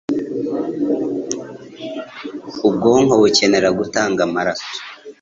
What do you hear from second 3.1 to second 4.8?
bukenera gutanga amaraso.